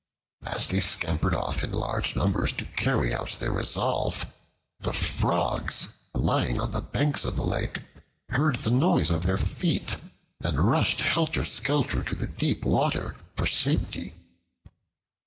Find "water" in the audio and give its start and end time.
12.65-13.15